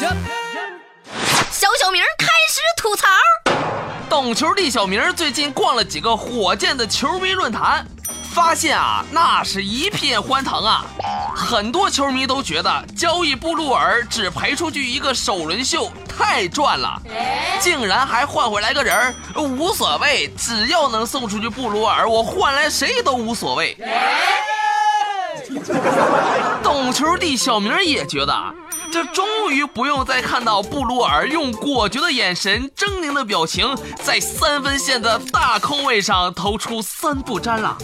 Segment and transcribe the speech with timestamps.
[0.00, 3.06] 小小明开始吐槽。
[4.08, 7.86] 懂球的小明最近逛了几个火箭的球迷论坛，
[8.32, 10.86] 发现啊，那是一片欢腾啊。
[11.36, 16.98] 很多球迷都觉得交易布鲁尔只赔出去一个首轮秀太赚了，
[17.60, 23.76] 竟然还换回来个人，无所谓，只要能送出去布鲁尔，我换来谁都无所谓。
[23.84, 24.39] 哎。
[26.62, 28.34] 懂球帝小明也觉得。
[28.92, 37.78] 这终于不用再看到布鲁尔用果决的眼神、狰狞的表情，在三分线的大空位上投出三不沾了。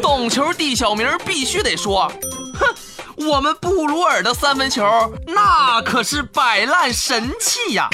[0.00, 2.12] 懂球帝小明必须得说，
[2.54, 4.84] 哼，我们布鲁尔的三分球
[5.26, 7.88] 那可是摆烂神器呀！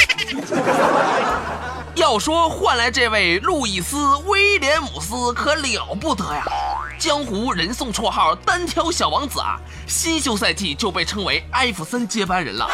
[1.97, 6.45] 要说换来这位路易斯·威廉姆斯可了不得呀！
[7.01, 9.57] 江湖人送绰号“单挑小王子”啊，
[9.89, 12.69] 新秀赛季就被称为艾弗森接班人了。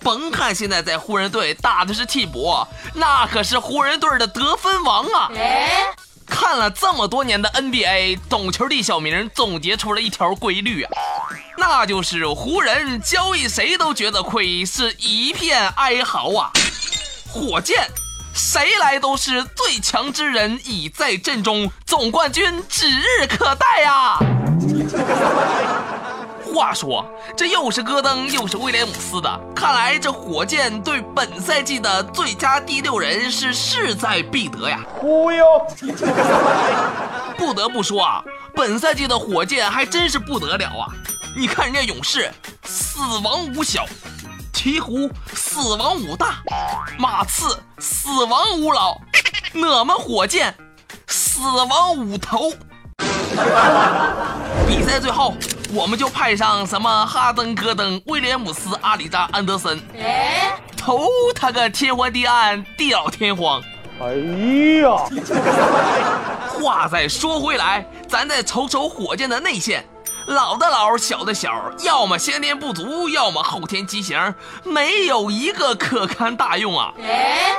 [0.00, 5.28] 甭看现在在湖人队打的是替补，那可是湖人队的得分王啊！
[6.26, 10.92] 看了这么多年的 NBA，懂球帝小明总结出了一条规律啊，
[11.58, 16.52] 那就是湖人交易谁都觉得亏，是一片哀嚎啊！
[17.28, 17.90] 火箭。
[18.34, 24.18] 谁来都是最强之人已在阵中，总冠军指日可待呀！
[26.54, 34.80] 话说，这又是戈登又是威廉姆斯的，看来这火箭对本赛季的最佳第六人是势在必得呀！
[34.98, 35.44] 忽悠！
[37.36, 38.22] 不得不说啊，
[38.54, 40.88] 本赛季的火箭还真是不得了啊！
[41.36, 42.30] 你看人家勇士，
[42.64, 43.86] 死亡五小。
[44.52, 45.10] 鹈鹕
[45.52, 46.36] 死亡五大，
[46.98, 48.96] 马刺死亡五老，
[49.54, 50.54] 我们火箭
[51.06, 52.50] 死亡五头。
[54.66, 55.34] 比赛最后，
[55.74, 59.78] 我们就派上什么哈登、戈登、威廉姆斯、阿里扎、安德森，
[60.74, 63.62] 投他个天昏地暗、地老天荒。
[64.00, 64.14] 哎
[64.80, 64.96] 呀！
[66.62, 69.84] 话再说回来，咱再瞅瞅火箭的内线。
[70.26, 74.34] 老的老，小的小，要么先天不足，要么后天畸形，
[74.64, 76.92] 没有一个可堪大用啊！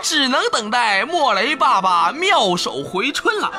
[0.02, 3.52] 只能等待莫雷爸爸妙手回春了。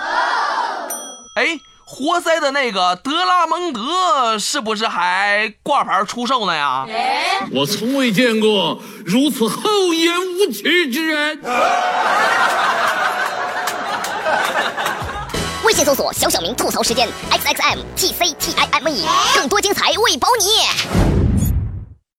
[1.37, 6.87] 哎，活塞的那个德拉蒙德是不是还挂牌出售呢呀？
[7.53, 11.41] 我从未见过如此厚颜无耻之人。
[15.75, 19.05] 信搜索“小小明吐槽时间 ”，X X M T C T I M E，
[19.35, 21.34] 更多精彩为保你。